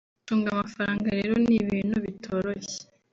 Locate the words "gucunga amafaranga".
0.19-1.05